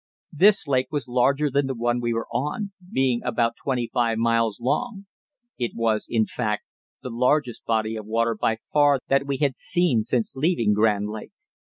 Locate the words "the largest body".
7.03-7.95